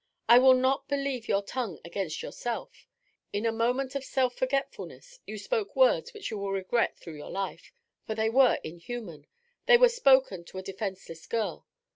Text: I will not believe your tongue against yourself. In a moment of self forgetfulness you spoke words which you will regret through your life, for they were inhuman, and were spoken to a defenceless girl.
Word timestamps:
I 0.27 0.39
will 0.39 0.55
not 0.55 0.87
believe 0.87 1.27
your 1.27 1.43
tongue 1.43 1.79
against 1.85 2.23
yourself. 2.23 2.87
In 3.31 3.45
a 3.45 3.51
moment 3.51 3.93
of 3.93 4.03
self 4.03 4.35
forgetfulness 4.35 5.19
you 5.27 5.37
spoke 5.37 5.75
words 5.75 6.11
which 6.11 6.31
you 6.31 6.39
will 6.39 6.49
regret 6.51 6.97
through 6.97 7.17
your 7.17 7.29
life, 7.29 7.71
for 8.07 8.15
they 8.15 8.27
were 8.31 8.57
inhuman, 8.63 9.27
and 9.67 9.79
were 9.79 9.89
spoken 9.89 10.43
to 10.45 10.57
a 10.57 10.63
defenceless 10.63 11.27
girl. 11.27 11.67